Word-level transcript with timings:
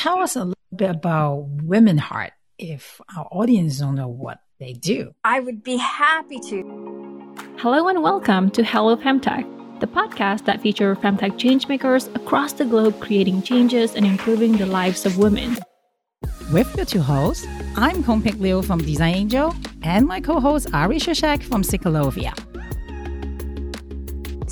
tell 0.00 0.20
us 0.20 0.34
a 0.34 0.38
little 0.38 0.54
bit 0.74 0.88
about 0.88 1.46
WomenHeart 1.58 2.30
if 2.58 3.02
our 3.14 3.28
audience 3.30 3.80
don't 3.80 3.96
know 3.96 4.08
what 4.08 4.38
they 4.58 4.72
do? 4.72 5.12
I 5.24 5.40
would 5.40 5.62
be 5.62 5.76
happy 5.76 6.40
to. 6.48 7.36
Hello 7.58 7.86
and 7.86 8.02
welcome 8.02 8.50
to 8.52 8.64
Halo 8.64 8.96
Femtech, 8.96 9.44
the 9.80 9.86
podcast 9.86 10.46
that 10.46 10.62
features 10.62 10.96
femtech 10.98 11.32
changemakers 11.32 12.08
across 12.16 12.54
the 12.54 12.64
globe 12.64 12.98
creating 12.98 13.42
changes 13.42 13.94
and 13.94 14.06
improving 14.06 14.52
the 14.56 14.64
lives 14.64 15.04
of 15.04 15.18
women. 15.18 15.58
With 16.50 16.74
your 16.78 16.86
two 16.86 17.02
hosts, 17.02 17.46
I'm 17.76 18.02
Kung 18.02 18.22
Pik 18.22 18.40
Liu 18.40 18.62
from 18.62 18.78
Design 18.78 19.14
Angel 19.14 19.54
and 19.82 20.06
my 20.06 20.22
co-host 20.22 20.72
Ari 20.72 20.96
Krzyzek 20.96 21.42
from 21.42 21.60
Cyclovia. 21.60 22.32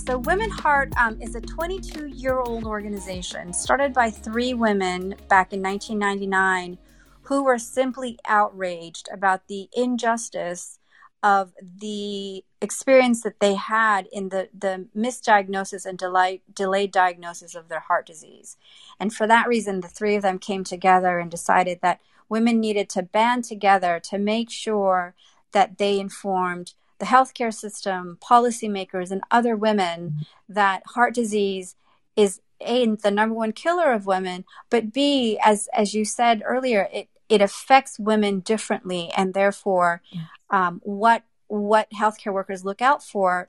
So, 0.09 0.18
WomenHeart 0.22 0.96
um, 0.96 1.20
is 1.20 1.34
a 1.34 1.41
22 1.43 2.06
year 2.06 2.38
old 2.38 2.64
organization 2.64 3.52
started 3.52 3.93
by 3.93 4.09
three 4.09 4.54
women 4.54 5.16
back 5.29 5.52
in 5.52 5.61
1999 5.61 6.79
who 7.24 7.45
were 7.45 7.59
simply 7.59 8.19
outraged 8.27 9.10
about 9.12 9.48
the 9.48 9.69
injustice 9.77 10.78
of 11.23 11.52
the 11.60 12.42
experience 12.62 13.23
that 13.23 13.38
they 13.41 13.52
had 13.52 14.09
in 14.10 14.30
the, 14.30 14.48
the 14.59 14.86
misdiagnosis 14.97 15.84
and 15.84 15.98
delay, 15.98 16.41
delayed 16.55 16.91
diagnosis 16.91 17.55
of 17.55 17.69
their 17.69 17.80
heart 17.80 18.06
disease. 18.06 18.56
And 18.98 19.12
for 19.12 19.27
that 19.27 19.47
reason, 19.47 19.83
the 19.83 19.88
three 19.88 20.16
of 20.16 20.22
them 20.22 20.38
came 20.38 20.64
together 20.64 21.19
and 21.19 21.30
decided 21.30 21.80
that 21.83 22.00
women 22.30 22.61
needed 22.61 22.88
to 22.88 23.02
band 23.02 23.45
together 23.45 24.00
to 24.05 24.16
make 24.16 24.48
sure 24.50 25.14
that 25.52 25.77
they 25.77 26.00
informed 26.00 26.72
the 26.98 27.07
healthcare 27.07 27.55
system, 27.55 28.19
policymakers, 28.20 29.11
and 29.11 29.23
other 29.30 29.56
women 29.56 30.27
that 30.48 30.83
heart 30.87 31.15
disease 31.15 31.77
is 32.16 32.41
a 32.61 32.87
the 32.87 33.11
number 33.11 33.34
one 33.34 33.52
killer 33.52 33.93
of 33.93 34.06
women, 34.06 34.45
but 34.70 34.93
b 34.93 35.39
as 35.42 35.69
as 35.73 35.95
you 35.95 36.05
said 36.05 36.42
earlier, 36.45 36.89
it 36.92 37.09
it 37.29 37.41
affects 37.41 37.98
women 37.98 38.41
differently, 38.41 39.11
and 39.16 39.34
therefore, 39.34 40.03
um, 40.50 40.81
what 40.83 41.22
what 41.47 41.91
healthcare 41.91 42.33
workers 42.33 42.64
look 42.64 42.83
out 42.83 43.03
for 43.03 43.48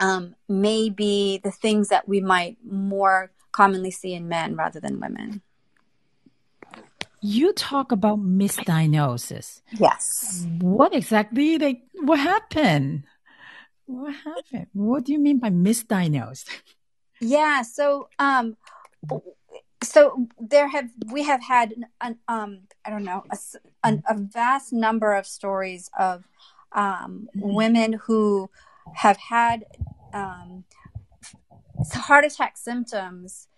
um, 0.00 0.34
may 0.48 0.90
be 0.90 1.38
the 1.38 1.50
things 1.50 1.88
that 1.88 2.08
we 2.08 2.20
might 2.20 2.58
more 2.64 3.30
commonly 3.52 3.90
see 3.90 4.12
in 4.12 4.28
men 4.28 4.56
rather 4.56 4.80
than 4.80 5.00
women. 5.00 5.42
You 7.20 7.52
talk 7.52 7.92
about 7.92 8.18
misdiagnosis. 8.18 9.60
Yes. 9.70 10.44
What 10.58 10.92
exactly 10.92 11.56
like 11.56 11.82
what 12.02 12.18
happened? 12.18 13.04
What 13.86 14.14
happened? 14.14 14.66
What 14.72 15.04
do 15.04 15.12
you 15.12 15.18
mean 15.18 15.38
by 15.38 15.50
misdiagnosed? 15.50 16.48
Yeah, 17.20 17.62
so 17.62 18.08
um 18.18 18.56
so 19.82 20.28
there 20.38 20.68
have 20.68 20.90
we 21.10 21.24
have 21.24 21.42
had 21.42 21.74
an, 22.00 22.18
um 22.28 22.60
I 22.84 22.90
don't 22.90 23.04
know 23.04 23.24
a, 23.30 23.38
a, 23.88 24.02
a 24.08 24.18
vast 24.18 24.72
number 24.72 25.14
of 25.14 25.26
stories 25.26 25.90
of 25.98 26.24
um, 26.74 27.28
mm-hmm. 27.36 27.54
women 27.54 27.92
who 28.04 28.50
have 28.94 29.16
had 29.16 29.64
um, 30.12 30.64
heart 31.92 32.24
attack 32.24 32.56
symptoms. 32.56 33.48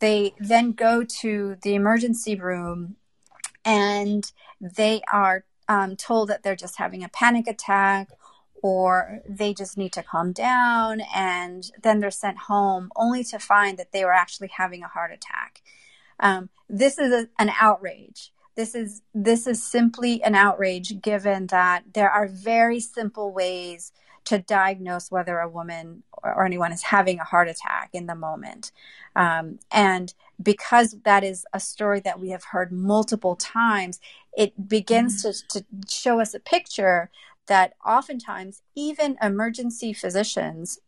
They 0.00 0.34
then 0.38 0.72
go 0.72 1.04
to 1.04 1.56
the 1.62 1.74
emergency 1.74 2.34
room 2.34 2.96
and 3.64 4.30
they 4.60 5.02
are 5.12 5.44
um, 5.68 5.96
told 5.96 6.28
that 6.28 6.42
they're 6.42 6.56
just 6.56 6.78
having 6.78 7.02
a 7.02 7.08
panic 7.08 7.46
attack 7.46 8.08
or 8.62 9.20
they 9.28 9.52
just 9.52 9.76
need 9.76 9.92
to 9.92 10.02
calm 10.02 10.32
down 10.32 11.02
and 11.14 11.70
then 11.82 12.00
they're 12.00 12.10
sent 12.10 12.38
home 12.38 12.90
only 12.96 13.22
to 13.22 13.38
find 13.38 13.78
that 13.78 13.92
they 13.92 14.04
were 14.04 14.12
actually 14.12 14.48
having 14.48 14.82
a 14.82 14.88
heart 14.88 15.12
attack. 15.12 15.62
Um, 16.18 16.48
this 16.68 16.98
is 16.98 17.12
a, 17.12 17.28
an 17.38 17.52
outrage. 17.60 18.32
This 18.56 18.74
is 18.74 19.02
this 19.14 19.46
is 19.46 19.62
simply 19.62 20.22
an 20.22 20.34
outrage 20.34 21.00
given 21.00 21.48
that 21.48 21.84
there 21.92 22.10
are 22.10 22.28
very 22.28 22.80
simple 22.80 23.32
ways 23.32 23.92
to 24.24 24.38
diagnose 24.38 25.10
whether 25.10 25.38
a 25.38 25.48
woman 25.48 26.02
or 26.22 26.44
anyone 26.44 26.72
is 26.72 26.84
having 26.84 27.20
a 27.20 27.24
heart 27.24 27.48
attack 27.48 27.90
in 27.92 28.06
the 28.06 28.14
moment. 28.14 28.72
Um, 29.14 29.58
and 29.70 30.14
because 30.42 30.96
that 31.04 31.22
is 31.22 31.44
a 31.52 31.60
story 31.60 32.00
that 32.00 32.18
we 32.18 32.30
have 32.30 32.44
heard 32.44 32.72
multiple 32.72 33.36
times, 33.36 34.00
it 34.36 34.68
begins 34.68 35.24
mm-hmm. 35.24 35.58
to, 35.58 35.60
to 35.60 35.66
show 35.88 36.20
us 36.20 36.32
a 36.32 36.40
picture 36.40 37.10
that 37.46 37.74
oftentimes 37.84 38.62
even 38.74 39.18
emergency 39.22 39.92
physicians 39.92 40.78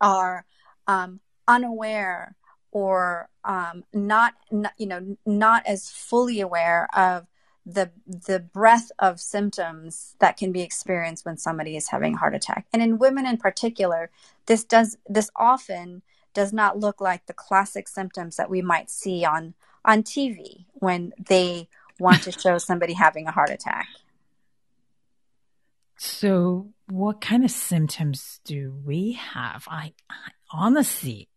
are 0.00 0.46
um, 0.86 1.20
unaware 1.46 2.34
or 2.72 3.28
um, 3.44 3.84
not, 3.92 4.34
not, 4.50 4.72
you 4.78 4.86
know, 4.86 5.16
not 5.24 5.64
as 5.66 5.90
fully 5.90 6.40
aware 6.40 6.88
of 6.96 7.26
the 7.64 7.90
the 8.06 8.40
breadth 8.40 8.90
of 8.98 9.20
symptoms 9.20 10.16
that 10.18 10.36
can 10.36 10.50
be 10.50 10.62
experienced 10.62 11.24
when 11.24 11.36
somebody 11.36 11.76
is 11.76 11.88
having 11.88 12.14
a 12.14 12.18
heart 12.18 12.34
attack. 12.34 12.66
And 12.72 12.82
in 12.82 12.98
women 12.98 13.24
in 13.24 13.36
particular 13.36 14.10
this 14.46 14.64
does 14.64 14.96
this 15.08 15.30
often 15.36 16.02
does 16.34 16.52
not 16.52 16.78
look 16.78 17.00
like 17.00 17.26
the 17.26 17.32
classic 17.32 17.86
symptoms 17.88 18.36
that 18.36 18.50
we 18.50 18.62
might 18.62 18.90
see 18.90 19.24
on 19.24 19.54
on 19.84 20.02
TV 20.02 20.64
when 20.74 21.12
they 21.18 21.68
want 21.98 22.22
to 22.22 22.32
show 22.32 22.58
somebody 22.58 22.94
having 22.94 23.28
a 23.28 23.32
heart 23.32 23.50
attack. 23.50 23.86
So 25.96 26.72
what 26.88 27.20
kind 27.20 27.44
of 27.44 27.50
symptoms 27.52 28.40
do 28.44 28.74
we 28.84 29.12
have? 29.12 29.68
I, 29.70 29.92
I 30.10 30.30
honestly 30.50 31.28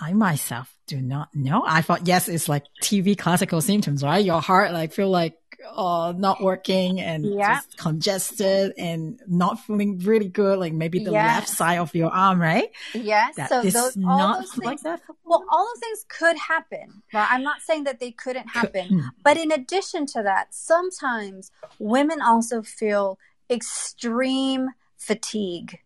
I 0.00 0.12
myself 0.12 0.74
do 0.86 1.00
not 1.00 1.34
know. 1.34 1.64
I 1.66 1.82
thought, 1.82 2.06
yes, 2.06 2.28
it's 2.28 2.48
like 2.48 2.64
TV 2.82 3.16
classical 3.16 3.60
symptoms, 3.60 4.02
right? 4.02 4.24
Your 4.24 4.40
heart 4.40 4.72
like 4.72 4.92
feel 4.92 5.10
like 5.10 5.36
uh, 5.70 6.12
not 6.16 6.42
working 6.42 7.00
and 7.00 7.24
yeah. 7.24 7.56
just 7.56 7.76
congested 7.76 8.72
and 8.78 9.20
not 9.26 9.60
feeling 9.60 9.98
really 9.98 10.28
good. 10.28 10.58
Like 10.58 10.72
maybe 10.72 11.04
the 11.04 11.10
left 11.10 11.48
side 11.48 11.78
of 11.78 11.94
your 11.94 12.10
arm, 12.10 12.40
right? 12.40 12.70
Yes. 12.94 13.36
That 13.36 13.48
so 13.48 13.62
those, 13.62 13.96
not 13.96 14.40
those 14.40 14.50
things, 14.52 14.64
like 14.64 14.80
that. 14.82 15.00
Well, 15.24 15.44
all 15.50 15.66
those 15.66 15.80
things 15.80 16.04
could 16.08 16.38
happen. 16.38 17.02
Right? 17.12 17.28
I'm 17.30 17.42
not 17.42 17.60
saying 17.60 17.84
that 17.84 18.00
they 18.00 18.12
couldn't 18.12 18.48
happen, 18.48 18.88
Hmm. 18.88 19.00
but 19.22 19.36
in 19.36 19.52
addition 19.52 20.06
to 20.06 20.22
that, 20.22 20.54
sometimes 20.54 21.50
women 21.78 22.20
also 22.20 22.62
feel 22.62 23.18
extreme 23.50 24.70
fatigue 24.96 25.80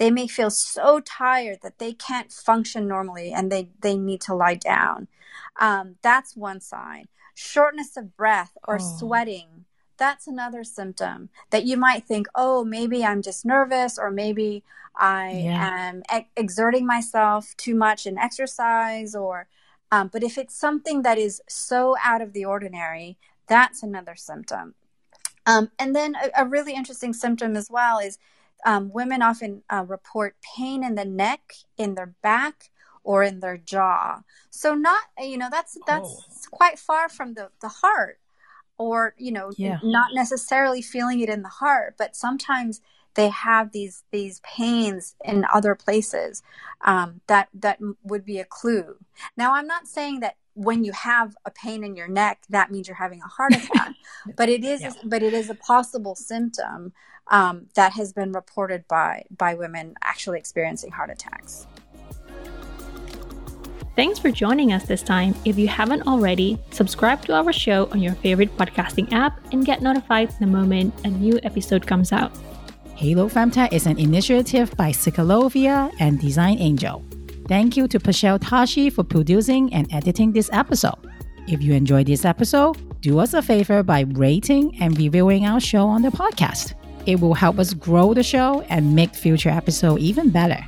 they 0.00 0.10
may 0.10 0.26
feel 0.26 0.48
so 0.50 0.98
tired 1.00 1.58
that 1.62 1.78
they 1.78 1.92
can't 1.92 2.32
function 2.32 2.88
normally 2.88 3.32
and 3.34 3.52
they, 3.52 3.68
they 3.82 3.98
need 3.98 4.22
to 4.22 4.34
lie 4.34 4.54
down. 4.54 5.08
Um, 5.60 5.96
that's 6.00 6.34
one 6.34 6.60
sign. 6.62 7.08
Shortness 7.34 7.98
of 7.98 8.16
breath 8.16 8.56
or 8.66 8.76
Oh. 8.76 8.78
sweating, 8.78 9.66
that's 9.98 10.26
another 10.26 10.64
symptom 10.64 11.28
that 11.50 11.64
you 11.66 11.76
might 11.76 12.06
think, 12.06 12.28
oh, 12.34 12.64
maybe 12.64 13.04
I'm 13.04 13.20
just 13.20 13.44
nervous 13.44 13.98
or 13.98 14.10
maybe 14.10 14.64
I 14.96 15.42
Yeah. 15.44 15.88
am 15.88 16.02
ex- 16.08 16.30
exerting 16.34 16.86
myself 16.86 17.54
too 17.58 17.74
much 17.74 18.06
in 18.06 18.16
exercise 18.18 19.14
or 19.14 19.48
um, 19.92 20.08
but 20.08 20.22
if 20.22 20.38
it's 20.38 20.54
something 20.54 21.02
that 21.02 21.18
is 21.18 21.42
so 21.48 21.96
out 22.02 22.22
of 22.22 22.32
the 22.32 22.44
ordinary, 22.46 23.18
that's 23.48 23.82
another 23.82 24.14
symptom. 24.16 24.74
Um, 25.44 25.72
and 25.78 25.94
then 25.96 26.14
a, 26.14 26.42
a 26.42 26.46
really 26.46 26.74
interesting 26.74 27.12
symptom 27.12 27.56
as 27.56 27.68
well 27.70 27.98
is 27.98 28.16
um, 28.64 28.90
women 28.92 29.22
often 29.22 29.62
uh, 29.70 29.84
report 29.86 30.36
pain 30.56 30.84
in 30.84 30.94
the 30.94 31.04
neck, 31.04 31.54
in 31.76 31.94
their 31.94 32.14
back, 32.22 32.70
or 33.04 33.22
in 33.22 33.40
their 33.40 33.56
jaw. 33.56 34.22
So 34.50 34.74
not 34.74 35.02
you 35.18 35.38
know 35.38 35.48
that's 35.50 35.78
that's 35.86 36.26
Oh. 36.28 36.48
quite 36.50 36.78
far 36.78 37.08
from 37.08 37.34
the 37.34 37.50
the 37.60 37.68
heart, 37.68 38.18
or 38.78 39.14
you 39.18 39.32
know 39.32 39.50
Yeah. 39.56 39.78
not 39.82 40.14
necessarily 40.14 40.82
feeling 40.82 41.20
it 41.20 41.28
in 41.28 41.42
the 41.42 41.48
heart, 41.48 41.94
but 41.98 42.16
sometimes 42.16 42.80
they 43.14 43.28
have 43.28 43.72
these 43.72 44.04
these 44.12 44.40
pains 44.40 45.14
in 45.24 45.44
other 45.52 45.74
places 45.74 46.42
um, 46.82 47.20
that 47.26 47.48
that 47.54 47.78
would 48.04 48.24
be 48.24 48.38
a 48.38 48.44
clue. 48.44 48.96
Now 49.36 49.54
I'm 49.54 49.66
not 49.66 49.86
saying 49.88 50.20
that 50.20 50.36
when 50.68 50.84
you 50.84 50.92
have 50.92 51.34
a 51.46 51.50
pain 51.50 51.82
in 51.84 51.96
your 51.96 52.08
neck 52.08 52.36
that 52.50 52.70
means 52.70 52.86
you're 52.86 53.02
having 53.06 53.22
a 53.22 53.26
heart 53.36 53.52
attack, 53.54 53.94
but 54.36 54.48
it 54.48 54.62
is 54.64 54.80
Yeah. 54.82 54.92
but 55.04 55.22
it 55.22 55.32
is 55.32 55.48
a 55.48 55.54
possible 55.54 56.14
symptom 56.14 56.92
um, 57.38 57.66
that 57.74 57.92
has 57.92 58.12
been 58.12 58.32
reported 58.32 58.86
by 58.88 59.24
by 59.44 59.54
women 59.54 59.94
actually 60.02 60.38
experiencing 60.38 60.90
heart 60.90 61.10
attacks. 61.10 61.66
Thanks 63.96 64.18
for 64.18 64.30
joining 64.30 64.72
us 64.72 64.84
this 64.84 65.02
time. 65.02 65.34
If 65.44 65.58
you 65.58 65.68
haven't 65.68 66.06
already, 66.06 66.58
subscribe 66.70 67.22
to 67.26 67.34
our 67.34 67.52
show 67.52 67.88
on 67.92 68.00
your 68.00 68.14
favorite 68.24 68.56
podcasting 68.56 69.12
app 69.12 69.40
and 69.52 69.64
get 69.66 69.82
notified 69.82 70.30
the 70.38 70.46
moment 70.46 70.94
a 71.04 71.08
new 71.08 71.38
episode 71.42 71.86
comes 71.86 72.12
out. 72.12 72.32
Halo 72.94 73.28
Femtech 73.28 73.72
is 73.72 73.86
an 73.86 73.98
initiative 73.98 74.74
by 74.76 74.90
Cyclovia 74.92 75.90
and 76.00 76.20
Design 76.20 76.58
Angel. 76.58 77.02
Thank 77.50 77.76
you 77.76 77.88
to 77.88 77.98
Pashel 77.98 78.38
Tashi 78.40 78.90
for 78.90 79.02
producing 79.02 79.74
and 79.74 79.92
editing 79.92 80.30
this 80.30 80.48
episode. 80.52 80.94
If 81.48 81.60
you 81.60 81.74
enjoyed 81.74 82.06
this 82.06 82.24
episode, 82.24 82.76
do 83.00 83.18
us 83.18 83.34
a 83.34 83.42
favor 83.42 83.82
by 83.82 84.02
rating 84.02 84.80
and 84.80 84.96
reviewing 84.96 85.46
our 85.46 85.58
show 85.58 85.88
on 85.88 86.02
the 86.02 86.10
podcast. 86.10 86.74
It 87.06 87.18
will 87.18 87.34
help 87.34 87.58
us 87.58 87.74
grow 87.74 88.14
the 88.14 88.22
show 88.22 88.60
and 88.68 88.94
make 88.94 89.16
future 89.16 89.48
episodes 89.48 90.00
even 90.00 90.30
better. 90.30 90.64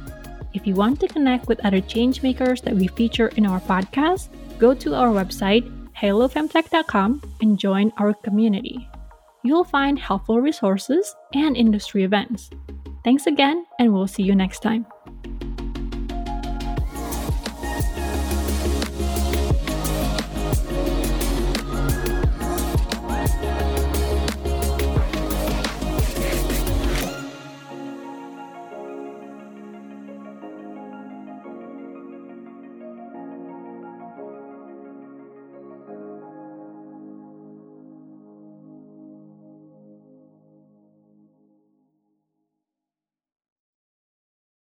If 0.54 0.66
you 0.66 0.74
want 0.74 0.98
to 0.98 1.06
connect 1.06 1.46
with 1.46 1.64
other 1.64 1.80
changemakers 1.80 2.62
that 2.62 2.74
we 2.74 2.88
feature 2.88 3.28
in 3.36 3.46
our 3.46 3.60
podcast, 3.60 4.26
go 4.58 4.74
to 4.74 4.96
our 4.96 5.10
website, 5.14 5.62
halofemtech.com 5.94 7.22
and 7.42 7.60
join 7.60 7.92
our 7.98 8.12
community. 8.12 8.88
You'll 9.44 9.62
find 9.62 10.00
helpful 10.00 10.40
resources 10.40 11.14
and 11.32 11.56
industry 11.56 12.02
events. 12.02 12.50
Thanks 13.04 13.28
again, 13.28 13.66
and 13.78 13.94
we'll 13.94 14.08
see 14.08 14.24
you 14.24 14.34
next 14.34 14.62
time. 14.62 14.84